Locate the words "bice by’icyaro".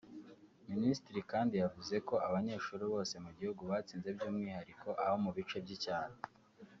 5.37-6.15